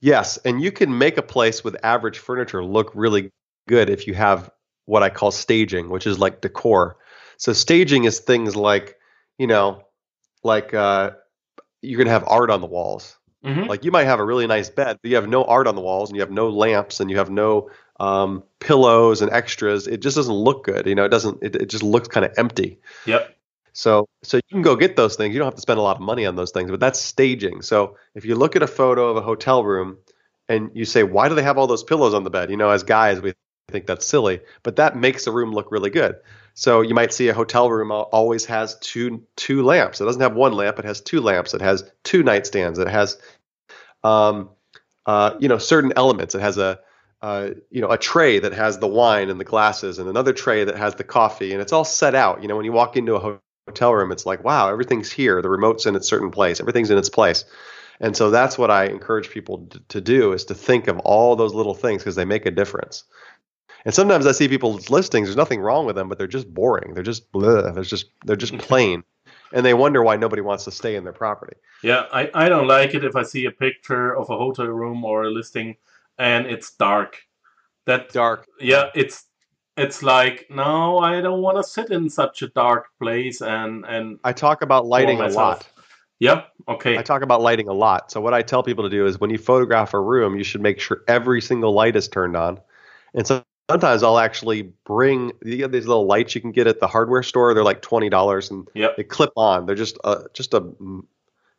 [0.00, 3.32] Yes, and you can make a place with average furniture look really
[3.66, 4.50] good if you have
[4.84, 6.96] what I call staging, which is like decor.
[7.36, 8.96] So staging is things like,
[9.38, 9.82] you know,
[10.44, 11.12] like uh,
[11.82, 13.17] you're gonna have art on the walls.
[13.44, 13.68] Mm-hmm.
[13.68, 15.80] Like you might have a really nice bed, but you have no art on the
[15.80, 17.70] walls, and you have no lamps, and you have no
[18.00, 19.86] um, pillows and extras.
[19.86, 20.86] It just doesn't look good.
[20.86, 21.42] You know, it doesn't.
[21.42, 22.80] It, it just looks kind of empty.
[23.06, 23.36] Yep.
[23.72, 25.34] So so you can go get those things.
[25.34, 27.62] You don't have to spend a lot of money on those things, but that's staging.
[27.62, 29.98] So if you look at a photo of a hotel room
[30.48, 32.50] and you say, why do they have all those pillows on the bed?
[32.50, 33.34] You know, as guys, we
[33.70, 36.16] think that's silly, but that makes the room look really good.
[36.58, 40.00] So you might see a hotel room always has two two lamps.
[40.00, 41.54] It doesn't have one lamp; it has two lamps.
[41.54, 42.80] It has two nightstands.
[42.80, 43.16] It has,
[44.02, 44.50] um,
[45.06, 46.34] uh, you know, certain elements.
[46.34, 46.80] It has a
[47.22, 50.64] uh, you know, a tray that has the wine and the glasses, and another tray
[50.64, 52.42] that has the coffee, and it's all set out.
[52.42, 55.40] You know, when you walk into a hotel room, it's like, wow, everything's here.
[55.40, 56.58] The remote's in its certain place.
[56.58, 57.44] Everything's in its place.
[58.00, 61.54] And so that's what I encourage people to, do is to think of all those
[61.54, 63.04] little things because they make a difference.
[63.84, 65.28] And sometimes I see people's listings.
[65.28, 66.94] There's nothing wrong with them, but they're just boring.
[66.94, 67.74] They're just bleh.
[67.74, 69.04] They're just they're just plain,
[69.52, 71.56] and they wonder why nobody wants to stay in their property.
[71.82, 75.04] Yeah, I, I don't like it if I see a picture of a hotel room
[75.04, 75.76] or a listing
[76.18, 77.16] and it's dark.
[77.86, 78.46] That Dark.
[78.60, 79.26] yeah, it's
[79.76, 84.18] it's like no, I don't want to sit in such a dark place and and
[84.24, 85.66] I talk about lighting a lot.
[86.18, 86.98] yep, okay.
[86.98, 88.10] I talk about lighting a lot.
[88.10, 90.60] So what I tell people to do is when you photograph a room, you should
[90.60, 92.60] make sure every single light is turned on.
[93.14, 93.26] And
[93.70, 97.22] sometimes I'll actually bring you get these little lights you can get at the hardware
[97.22, 97.54] store.
[97.54, 98.96] They're like twenty dollars and Yep.
[98.96, 99.66] they clip on.
[99.66, 100.64] They're just a, just a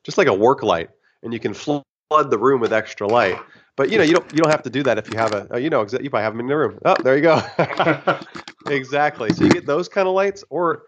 [0.04, 0.90] just like a work light,
[1.24, 3.38] and you can flood the room with extra light.
[3.76, 5.48] But you know you don't you don't have to do that if you have a
[5.52, 6.80] oh, you know you probably have them in the room.
[6.84, 7.42] Oh, there you go.
[8.68, 9.32] exactly.
[9.34, 10.84] So you get those kind of lights, or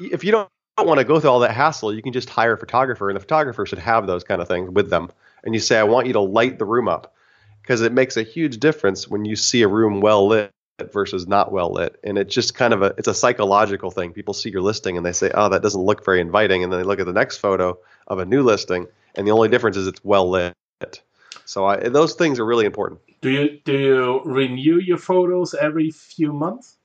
[0.00, 2.54] if you don't, don't want to go through all that hassle, you can just hire
[2.54, 5.10] a photographer, and the photographer should have those kind of things with them.
[5.44, 7.14] And you say, I want you to light the room up
[7.62, 10.50] because it makes a huge difference when you see a room well lit
[10.92, 11.98] versus not well lit.
[12.02, 14.12] And it's just kind of a it's a psychological thing.
[14.12, 16.62] People see your listing and they say oh that doesn't look very inviting.
[16.64, 19.48] And then they look at the next photo of a new listing and the only
[19.48, 20.54] difference is it's well lit.
[21.44, 23.00] So I, those things are really important.
[23.20, 26.76] Do you do you renew your photos every few months?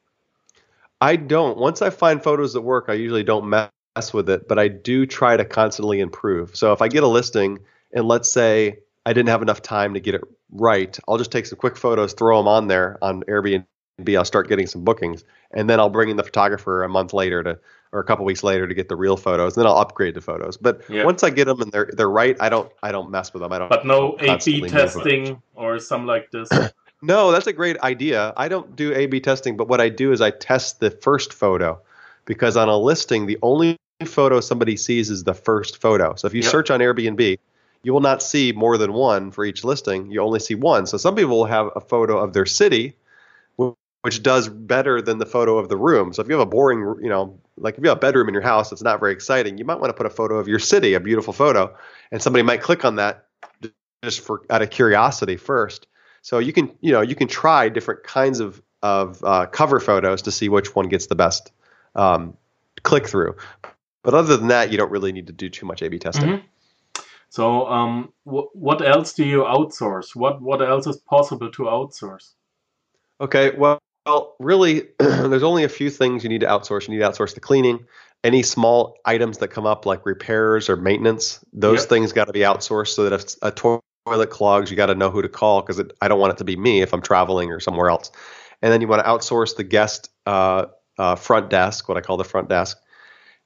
[1.02, 1.58] i don't.
[1.58, 5.06] Once i find photos that work i usually don't mess with it but i do
[5.06, 6.56] try to constantly improve.
[6.56, 7.60] So if i get a listing
[7.94, 10.22] and let's say i didn't have enough time to get it
[10.52, 13.66] right i'll just take some quick photos throw them on there on airbnb
[14.08, 17.44] I'll start getting some bookings, and then I'll bring in the photographer a month later
[17.44, 17.60] to,
[17.92, 19.56] or a couple weeks later to get the real photos.
[19.58, 20.58] And then I'll upgrade the photos.
[20.58, 21.04] But Yeah.
[21.04, 23.52] once I get them and they're they're right, I don't I don't mess with them.
[23.52, 23.70] I don't.
[23.70, 26.52] But no A/B testing or something like this.
[27.02, 28.34] No, that's a great idea.
[28.36, 31.80] I don't do A/B testing, but what I do is I test the first photo,
[32.26, 36.16] because on a listing, the only photo somebody sees is the first photo.
[36.16, 36.52] So if you Yep.
[36.52, 37.40] search on Airbnb,
[37.84, 40.12] you will not see more than one for each listing.
[40.12, 40.86] You only see one.
[40.88, 42.94] So some people will have a photo of their city,
[44.02, 46.14] which does better than the photo of the room.
[46.14, 48.34] So if you have a boring, you know, like if you have a bedroom in
[48.34, 50.60] your house that's not very exciting, you might want to put a photo of your
[50.60, 51.76] city, a beautiful photo,
[52.12, 53.26] and somebody might click on that
[54.04, 55.88] just for out of curiosity first.
[56.22, 60.22] So you can, you know, you can try different kinds of of uh, cover photos
[60.22, 61.52] to see which one gets the best
[61.96, 62.38] um,
[62.84, 63.36] click through.
[64.04, 66.30] But other than that, you don't really need to do too much A/B testing.
[66.30, 66.44] Mhm.
[67.30, 70.16] So, um, wh- what else do you outsource?
[70.16, 72.36] What what else is possible to outsource?
[73.20, 76.88] Okay, well, well, really, there's only a few things you need to outsource.
[76.88, 77.86] You need to outsource the cleaning,
[78.24, 81.44] any small items that come up like repairs or maintenance.
[81.54, 81.90] Those Yep.
[81.90, 85.10] things got to be outsourced so that if a toilet clogs, you got to know
[85.10, 87.60] who to call because I don't want it to be me if I'm traveling or
[87.60, 88.12] somewhere else.
[88.62, 90.66] And then you want to outsource the guest uh,
[90.98, 92.78] uh, front desk, what I call the front desk,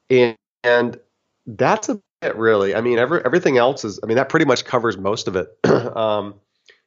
[0.09, 0.99] and and
[1.45, 2.73] that's a bit really.
[2.73, 3.99] I mean, every, everything else is.
[4.01, 5.49] I mean, that pretty much covers most of it.
[5.65, 6.35] um,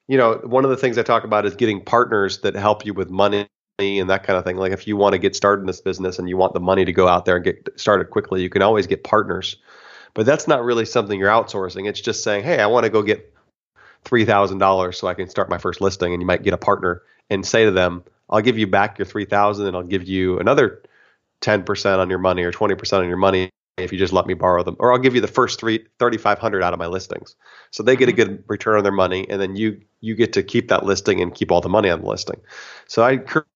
[0.09, 2.94] you know, one of the things I talk about is getting partners that help you
[2.94, 3.46] with money
[3.79, 4.57] and that kind of thing.
[4.57, 6.85] Like if you want to get started in this business and you want the money
[6.85, 9.57] to go out there and get started quickly, you can always get partners.
[10.15, 11.87] But that's not really something you're outsourcing.
[11.87, 13.35] It's just saying, hey, I want to go get
[14.05, 16.59] three thousand dollars so I can start my first listing, and you might get a
[16.59, 20.05] partner and say to them, I'll give you back your three thousand, and I'll give
[20.05, 20.83] you another
[21.43, 24.27] ten percent on your money or twenty percent on your money if you just let
[24.27, 26.79] me borrow them, or I'll give you the first three thirty five hundred out of
[26.79, 27.37] my listings.
[27.73, 28.33] So they get a mm-hmm.
[28.33, 31.35] good return on their money, and then you you get to keep that listing and
[31.35, 32.41] keep all the money on the listing.
[32.87, 33.47] So I encourage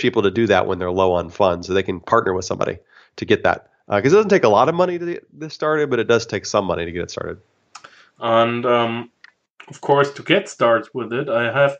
[0.00, 2.78] people to do that when they're low on funds, so they can partner with somebody
[3.16, 3.70] to get that.
[3.88, 6.26] Because it doesn't take a lot of money to get this started, but it does
[6.26, 7.38] take some money to get it started.
[8.20, 9.10] And um,
[9.68, 11.76] of course, to get started with it, I have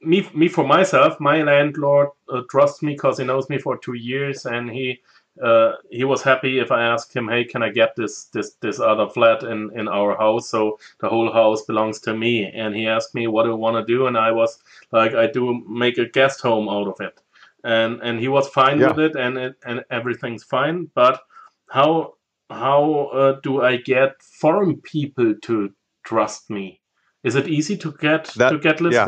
[0.00, 1.20] me me for myself.
[1.20, 5.00] My landlord uh, trusts me because he knows me for two years, and he
[5.42, 8.80] uh, he was happy if I asked him, "Hey, can I get this this this
[8.80, 10.48] other flat in in our house?
[10.50, 13.76] So the whole house belongs to me." And he asked me, "What do I want
[13.86, 14.58] to do?" And I was
[14.92, 17.20] like, "I do make a guest home out of it."
[17.64, 18.88] And and he was fine Yeah.
[18.88, 20.90] with it, and it, and everything's fine.
[20.94, 21.20] But
[21.68, 22.14] how
[22.50, 25.70] how uh, do I get foreign people to
[26.04, 26.80] trust me?
[27.24, 29.04] Is it easy to get That- to get yeah.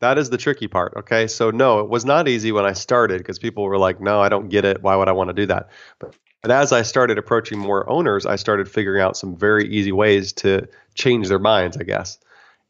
[0.00, 0.94] That is the tricky part.
[0.96, 1.26] Okay.
[1.26, 4.28] So, no, it was not easy when I started because people were like, no, I
[4.28, 4.82] don't get it.
[4.82, 5.70] Why would I want to do that?
[5.98, 9.92] But, but as I started approaching more owners, I started figuring out some very easy
[9.92, 12.18] ways to change their minds, I guess.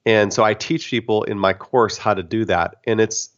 [0.05, 2.77] And so I teach people in my course how to do that.
[2.87, 3.31] And it's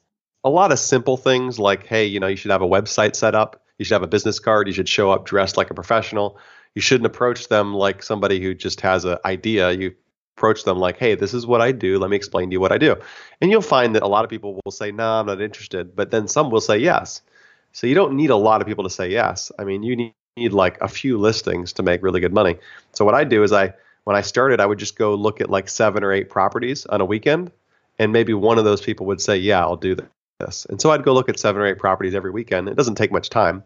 [0.44, 3.35] a lot of simple things like, hey, you know, you should have a website set
[3.35, 6.38] up, you should have a business card, you should show up dressed like a professional.
[6.74, 9.72] You shouldn't approach them like somebody who just has an idea.
[9.72, 9.94] You
[10.38, 11.98] approach them like, hey, this is what I do.
[11.98, 12.94] Let me explain to you what I do.
[13.41, 15.97] And you'll find that a lot of people will say, no, I'm not interested.
[15.97, 17.22] But then some will say yes.
[17.72, 19.51] So you don't need a lot of people to say yes.
[19.59, 22.57] I mean, you need, need like a few listings to make really good money.
[22.93, 23.74] So what I do is I,
[24.05, 27.01] when I started, I would just go look at like seven or eight properties on
[27.01, 27.51] a weekend.
[27.99, 29.97] And maybe one of those people would say, yeah, I'll do
[30.39, 30.66] this.
[30.66, 32.68] And so I'd go look at seven or eight properties every weekend.
[32.68, 33.64] It doesn't take much time.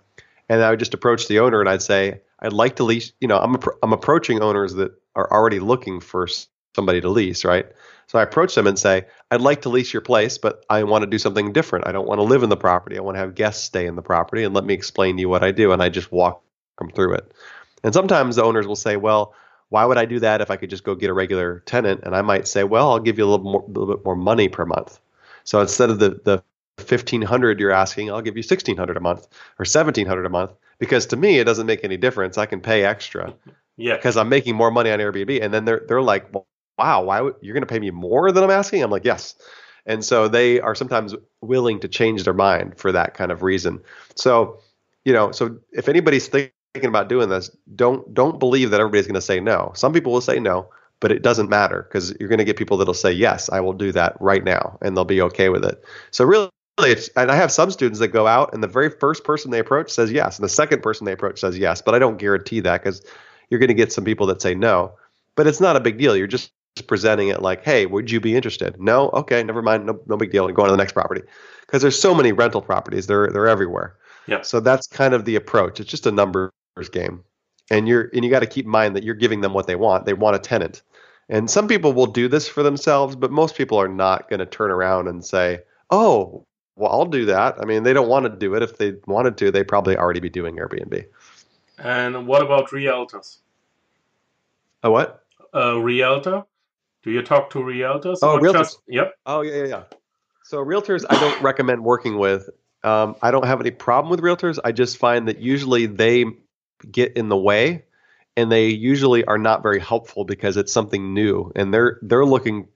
[0.48, 3.28] And I would just approach the owner and I'd say, I'd like to lease, you
[3.28, 6.26] know, I'm, I'm approaching owners that are already looking for
[6.74, 7.66] somebody to lease, right?
[8.08, 11.02] So I approach them and say, I'd like to lease your place, but I want
[11.02, 11.86] to do something different.
[11.86, 12.98] I don't want to live in the property.
[12.98, 15.28] I want to have guests stay in the property and let me explain to you
[15.28, 15.72] what I do.
[15.72, 16.42] And I just walk
[16.78, 17.32] them through it.
[17.84, 19.34] And sometimes the owners will say, well,
[19.70, 22.02] why would I do that if I could just go get a regular tenant?
[22.04, 24.48] And I might say, well, I'll give you a little more, little bit more money
[24.48, 25.00] per month.
[25.44, 26.42] So instead of the the
[26.78, 29.26] 1500 you're asking, I'll give you 1600 a month
[29.58, 32.38] or 1700 a month because to me it doesn't make any difference.
[32.38, 33.34] I can pay extra
[33.76, 33.98] Yeah.
[33.98, 35.42] because I'm making more money on Airbnb.
[35.42, 36.32] And then they're they're like,
[36.82, 39.34] "Wow, why would, you're going to pay me more than I'm asking?" I'm like, "Yes."
[39.86, 43.80] And so they are sometimes willing to change their mind for that kind of reason.
[44.14, 44.58] So,
[45.04, 49.14] you know, so if anybody's thinking about doing this, don't don't believe that everybody's going
[49.14, 49.72] to say no.
[49.74, 50.68] Some people will say no,
[51.00, 53.72] but it doesn't matter because you're going to get people that'll say yes, I will
[53.72, 55.84] do that right now, and they'll be okay with it.
[56.10, 56.48] So really.
[56.78, 59.58] It's, and I have some students that go out, and the very first person they
[59.58, 61.82] approach says yes, and the second person they approach says yes.
[61.82, 63.04] But I don't guarantee that because
[63.50, 64.92] you're going to get some people that say no.
[65.36, 66.16] But it's not a big deal.
[66.16, 66.50] You're just
[66.80, 68.80] presenting it like, hey, would you be interested?
[68.80, 70.46] No, okay, never mind, no, no big deal.
[70.46, 71.22] And go on to the next property
[71.66, 73.06] because there's so many rental properties.
[73.06, 73.96] They're they're everywhere.
[74.26, 74.42] Yeah.
[74.42, 75.80] So that's kind of the approach.
[75.80, 76.50] It's just a numbers
[76.90, 77.24] game,
[77.70, 79.76] and you're and you got to keep in mind that you're giving them what they
[79.76, 80.06] want.
[80.06, 80.82] They want a tenant,
[81.28, 84.46] and some people will do this for themselves, but most people are not going to
[84.46, 85.60] turn around and say,
[85.90, 86.46] oh,
[86.76, 87.56] well, I'll do that.
[87.60, 88.62] I mean, they don't want to do it.
[88.62, 91.04] If they wanted to, they'd probably already be doing Airbnb.
[91.78, 93.38] And what about realtors?
[94.82, 95.24] A what?
[95.52, 96.44] A realtor?
[97.02, 98.18] Do you talk to realtors?
[98.22, 98.52] Oh, or realtors.
[98.52, 99.14] just- yep.
[99.26, 99.82] Oh yeah, yeah, yeah.
[100.44, 102.50] So realtors, I don't recommend working with.
[102.84, 104.58] Um, I don't have any problem with realtors.
[104.64, 106.24] I just find that usually they
[106.90, 107.84] get in the way,
[108.36, 112.68] and they usually are not very helpful because it's something new, and they're they're looking.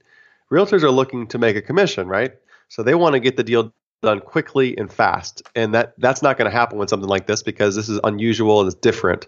[0.51, 2.33] Realtors are looking to make a commission, right?
[2.69, 3.73] So they want to get the deal
[4.03, 7.43] done quickly and fast, and that that's not going to happen with something like this
[7.43, 9.27] because this is unusual and it's different.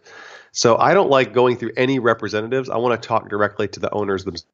[0.52, 2.68] So I don't like going through any representatives.
[2.70, 4.46] I want to talk directly to the owners themselves.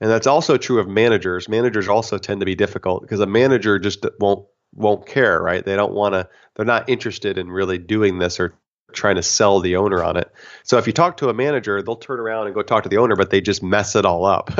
[0.00, 1.48] And that's also true of managers.
[1.48, 5.64] Managers also tend to be difficult because a manager just won't won't care, right?
[5.64, 8.54] They don't want to they're not interested in really doing this or
[8.92, 10.32] trying to sell the owner on it.
[10.62, 12.96] So if you talk to a manager, they'll turn around and go talk to the
[12.96, 14.50] owner, but they just mess it all up.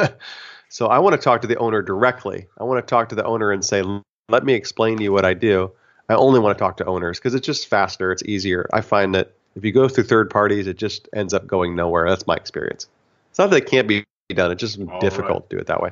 [0.69, 2.47] so I want to talk to the owner directly.
[2.59, 3.83] I want to talk to the owner and say,
[4.29, 5.73] "Let me explain to you what I do."
[6.11, 8.69] I only want to talk to owners because it's just faster, it's easier.
[8.73, 12.09] I find that if you go through third parties, it just ends up going nowhere.
[12.09, 12.89] That's my experience.
[13.31, 15.81] It's not that it can't be done; it's just All difficult to do it that
[15.81, 15.91] way.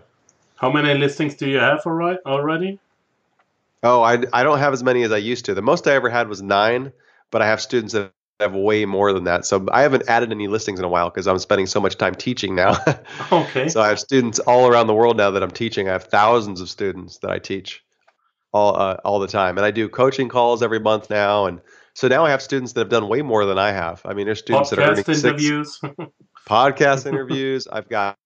[0.56, 2.78] How many listings do you have already?
[3.82, 5.54] Oh, I, I don't have as many as I used to.
[5.54, 6.92] The most I ever had was nine,
[7.30, 9.44] but I have students that have way more than that.
[9.46, 12.14] So I haven't added any listings in a while because I'm spending so much time
[12.14, 12.76] teaching now.
[13.32, 13.68] Okay.
[13.68, 15.88] so I have students all around the world now that I'm teaching.
[15.88, 17.84] I have thousands of students that I teach
[18.52, 21.46] all uh, all the time, and I do coaching calls every month now.
[21.46, 21.60] And
[21.94, 24.00] so now I have students that have done way more than I have.
[24.04, 25.80] I mean, there's students that are earning Podcast six, interviews.
[26.48, 27.68] podcast interviews.
[27.68, 28.16] I've got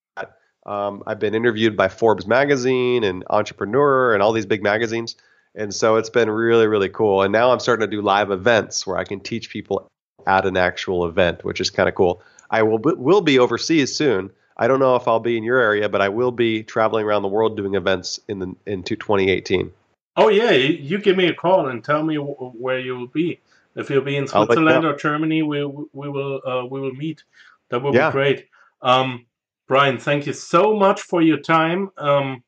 [0.64, 5.16] um, I've been interviewed by Forbes magazine and Entrepreneur and all these big magazines,
[5.54, 7.22] and so it's been really really cool.
[7.22, 9.90] And now I'm starting to do live events where I can teach people
[10.26, 12.22] at an actual event, which is kind of cool.
[12.50, 14.30] I will be, will be overseas soon.
[14.56, 17.22] I don't know if I'll be in your area, but I will be traveling around
[17.22, 19.72] the world doing events in the into 2018.
[20.16, 23.06] oh yeah, you, you give me a call and tell me w- where you will
[23.08, 23.40] be.
[23.74, 26.80] If you'll be in I'll let you Switzerland or Germany, we we will uh, we
[26.80, 27.24] will meet.
[27.72, 28.10] That would Yeah.
[28.10, 28.46] be great.
[28.82, 29.26] Um,
[29.66, 31.90] Brian, thank you so much for your time.
[31.98, 32.44] Um,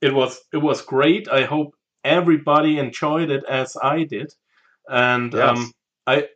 [0.00, 1.28] it was it was great.
[1.28, 4.32] I hope everybody enjoyed it as I did,
[4.88, 5.58] and Yes.
[5.58, 5.72] um,
[6.06, 6.28] I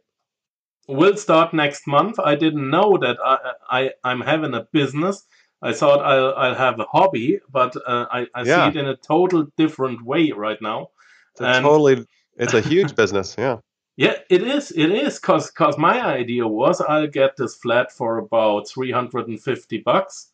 [0.89, 2.19] will start next month.
[2.19, 3.39] I didn't know that I,
[3.79, 5.25] I I'm having a business.
[5.63, 8.57] I thought I'll I'll have a hobby, but uh, I I Yeah.
[8.71, 10.89] see it in a total different way right now.
[11.33, 12.05] It's And- totally
[12.37, 13.37] it's a huge business.
[13.39, 13.59] Yeah.
[13.97, 14.73] Yeah, it is.
[14.73, 19.29] It is because cause my idea was I'll get this flat for about three hundred
[19.29, 20.33] and fifty bucks,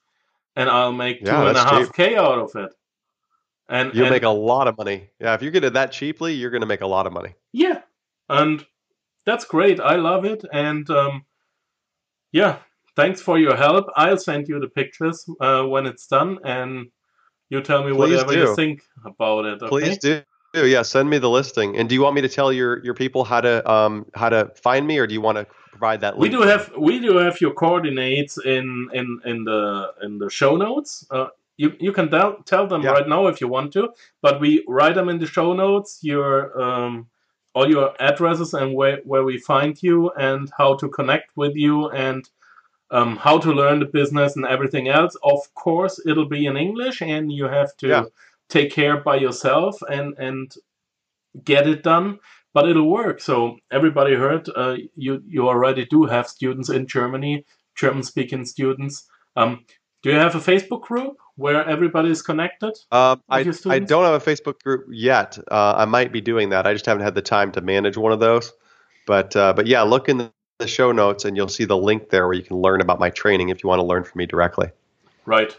[0.57, 1.93] and I'll make two Yeah, and a half cheap.
[1.95, 2.75] k out of it.
[3.69, 5.11] And, You and make a lot of money.
[5.21, 7.35] Yeah, if you get it that cheaply, you're going to make a lot of money.
[7.53, 7.83] yeah,
[8.29, 8.67] and
[9.27, 9.79] that's great.
[9.79, 11.25] I love it, and um,
[12.33, 12.57] yeah,
[12.97, 13.87] thanks for your help.
[13.95, 16.91] I'll send you the pictures uh, when it's done, and
[17.51, 19.63] you tell me Please whatever you think about it.
[19.63, 19.69] Okay?
[19.69, 20.23] Please do.
[20.55, 21.77] Yeah, send me the listing.
[21.77, 24.51] And do you want me to tell your your people how to um how to
[24.57, 26.19] find me, or do you want to provide that?
[26.19, 30.57] We do have we do have your coordinates in in in the in the show
[30.57, 31.07] notes.
[31.11, 32.91] Uh, you you can tell tell them Yeah.
[32.91, 33.91] right now if you want to,
[34.23, 36.01] but we write them in the show notes.
[36.03, 37.07] Your um
[37.55, 41.91] all your addresses and where where we find you and how to connect with you
[41.91, 42.29] and
[42.93, 45.17] um, how to learn the business and everything else.
[45.23, 48.05] Of course, it'll be in English, and you have to Yeah.
[48.51, 50.53] Take care by yourself and and
[51.45, 52.19] get it done.
[52.53, 53.21] But it'll work.
[53.21, 55.23] So everybody heard uh, you.
[55.27, 57.45] You already do have students in Germany,
[57.77, 59.09] German-speaking students.
[59.37, 59.65] Um,
[60.03, 62.73] do you have a Facebook group where everybody is connected?
[62.91, 65.39] Um, I, I don't have a Facebook group yet.
[65.51, 66.67] Uh, I might be doing that.
[66.67, 68.53] I just haven't had the time to manage one of those.
[69.07, 72.11] But uh, but yeah, look in the, the show notes and you'll see the link
[72.11, 74.27] there where you can learn about my training if you want to learn from me
[74.27, 74.71] directly.
[75.27, 75.57] Right.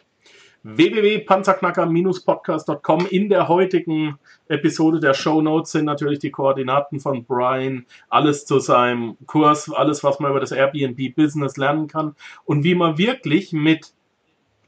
[0.64, 3.08] www.panzerknacker-podcast.com.
[3.08, 8.60] In der heutigen Episode der Show Notes sind natürlich die Koordinaten von Brian, alles zu
[8.60, 13.94] seinem Kurs, alles, was man über das Airbnb-Business lernen kann und wie man wirklich mit,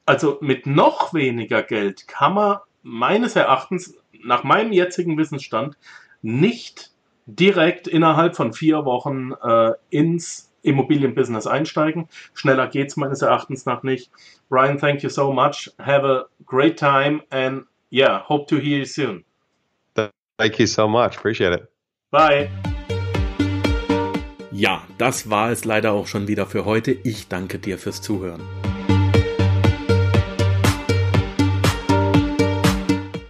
[0.06, 5.78] also mit noch weniger Geld kann man meines Erachtens nach meinem jetzigen Wissensstand
[6.22, 6.92] nicht
[7.26, 12.08] direkt innerhalb von vier Wochen äh, ins Immobilienbusiness einsteigen.
[12.34, 14.12] Schneller geht's meines Erachtens nach nicht.
[14.50, 15.72] Brian, thank you so much.
[15.80, 19.24] Have a great time and yeah, hope to hear you soon.
[20.38, 21.18] Thank you so much.
[21.18, 21.68] Appreciate it.
[22.12, 22.50] Bye.
[24.52, 26.92] Ja, das war es leider auch schon wieder für heute.
[26.92, 28.42] Ich danke dir fürs Zuhören.